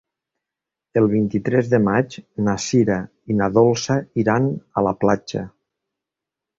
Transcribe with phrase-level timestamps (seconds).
[1.01, 2.17] El vint-i-tres de maig
[2.49, 2.99] na Sira
[3.35, 5.49] i na Dolça iran a la platja.